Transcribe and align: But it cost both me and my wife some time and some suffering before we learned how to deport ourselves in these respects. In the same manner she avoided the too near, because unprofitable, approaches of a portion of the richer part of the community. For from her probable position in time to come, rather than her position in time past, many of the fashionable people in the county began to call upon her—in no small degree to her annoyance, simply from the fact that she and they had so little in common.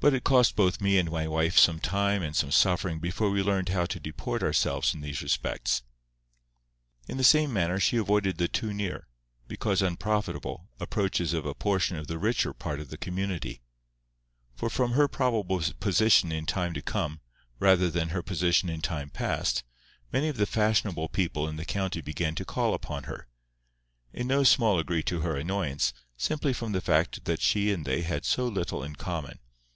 But 0.00 0.14
it 0.14 0.22
cost 0.22 0.54
both 0.54 0.80
me 0.80 0.96
and 0.96 1.10
my 1.10 1.26
wife 1.26 1.58
some 1.58 1.80
time 1.80 2.22
and 2.22 2.36
some 2.36 2.52
suffering 2.52 3.00
before 3.00 3.30
we 3.30 3.42
learned 3.42 3.70
how 3.70 3.84
to 3.86 3.98
deport 3.98 4.44
ourselves 4.44 4.94
in 4.94 5.00
these 5.00 5.20
respects. 5.22 5.82
In 7.08 7.16
the 7.16 7.24
same 7.24 7.52
manner 7.52 7.80
she 7.80 7.96
avoided 7.96 8.38
the 8.38 8.46
too 8.46 8.72
near, 8.72 9.08
because 9.48 9.82
unprofitable, 9.82 10.68
approaches 10.78 11.32
of 11.32 11.44
a 11.44 11.52
portion 11.52 11.96
of 11.96 12.06
the 12.06 12.16
richer 12.16 12.52
part 12.54 12.78
of 12.78 12.90
the 12.90 12.96
community. 12.96 13.60
For 14.54 14.70
from 14.70 14.92
her 14.92 15.08
probable 15.08 15.60
position 15.80 16.30
in 16.30 16.46
time 16.46 16.74
to 16.74 16.80
come, 16.82 17.18
rather 17.58 17.90
than 17.90 18.10
her 18.10 18.22
position 18.22 18.68
in 18.70 18.80
time 18.80 19.10
past, 19.10 19.64
many 20.12 20.28
of 20.28 20.36
the 20.36 20.46
fashionable 20.46 21.08
people 21.08 21.48
in 21.48 21.56
the 21.56 21.64
county 21.64 22.02
began 22.02 22.36
to 22.36 22.44
call 22.44 22.72
upon 22.72 23.02
her—in 23.10 24.28
no 24.28 24.44
small 24.44 24.76
degree 24.76 25.02
to 25.02 25.22
her 25.22 25.36
annoyance, 25.36 25.92
simply 26.16 26.52
from 26.52 26.70
the 26.70 26.80
fact 26.80 27.24
that 27.24 27.42
she 27.42 27.72
and 27.72 27.84
they 27.84 28.02
had 28.02 28.24
so 28.24 28.46
little 28.46 28.84
in 28.84 28.94
common. 28.94 29.40